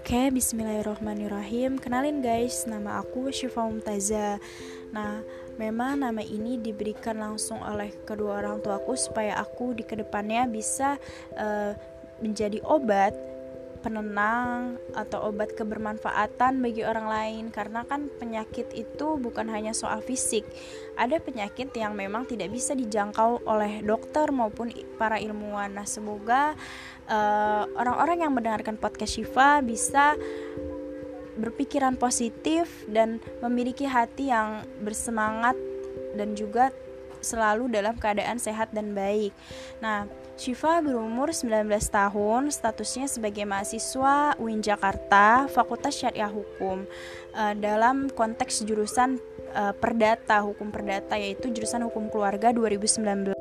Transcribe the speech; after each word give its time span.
Oke, 0.00 0.32
bismillahirrohmanirrohim 0.32 1.76
Kenalin 1.76 2.24
guys, 2.24 2.64
nama 2.64 3.04
aku 3.04 3.28
Syifa 3.28 3.68
Mumtaza 3.68 4.40
Nah, 4.96 5.20
memang 5.60 6.00
nama 6.00 6.24
ini 6.24 6.56
diberikan 6.56 7.20
langsung 7.20 7.60
oleh 7.60 7.92
kedua 8.08 8.40
orang 8.40 8.64
tuaku 8.64 8.96
Supaya 8.96 9.36
aku 9.36 9.76
di 9.76 9.84
ke 9.84 10.00
depannya 10.00 10.48
bisa 10.48 10.96
uh, 11.36 11.76
menjadi 12.16 12.64
obat 12.64 13.12
penenang 13.80 14.76
atau 14.92 15.32
obat 15.32 15.56
kebermanfaatan 15.56 16.60
bagi 16.60 16.84
orang 16.84 17.06
lain. 17.08 17.44
Karena 17.48 17.82
kan 17.88 18.12
penyakit 18.20 18.70
itu 18.76 19.16
bukan 19.16 19.48
hanya 19.48 19.72
soal 19.72 20.04
fisik. 20.04 20.44
Ada 21.00 21.18
penyakit 21.18 21.72
yang 21.74 21.96
memang 21.96 22.28
tidak 22.28 22.52
bisa 22.52 22.76
dijangkau 22.76 23.42
oleh 23.48 23.80
dokter 23.80 24.28
maupun 24.30 24.70
para 25.00 25.16
ilmuwan. 25.16 25.72
Nah 25.74 25.88
semoga 25.88 26.54
eh, 27.08 27.64
orang-orang 27.74 28.20
uh, 28.20 28.22
yang 28.28 28.32
mendengarkan 28.36 28.76
podcast 28.76 29.16
Shiva 29.16 29.64
bisa 29.64 30.14
berpikiran 31.40 31.96
positif 31.96 32.84
dan 32.84 33.18
memiliki 33.40 33.88
hati 33.88 34.28
yang 34.28 34.60
bersemangat 34.84 35.56
dan 36.14 36.36
juga 36.36 36.68
selalu 37.20 37.72
dalam 37.72 37.96
keadaan 37.96 38.36
sehat 38.36 38.72
dan 38.74 38.92
baik. 38.92 39.32
Nah, 39.80 40.04
Syifa 40.40 40.80
berumur 40.80 41.36
19 41.36 41.68
tahun, 41.92 42.48
statusnya 42.48 43.12
sebagai 43.12 43.44
mahasiswa 43.44 44.32
UIN 44.40 44.64
Jakarta, 44.64 45.44
Fakultas 45.52 46.00
Syariah 46.00 46.32
Hukum. 46.32 46.88
Uh, 47.36 47.54
dalam 47.60 48.08
konteks 48.08 48.64
jurusan 48.64 49.20
uh, 49.52 49.76
Perdata, 49.76 50.40
Hukum 50.40 50.72
Perdata 50.72 51.20
yaitu 51.20 51.52
jurusan 51.52 51.84
Hukum 51.84 52.08
Keluarga 52.08 52.56
2019. 52.56 53.39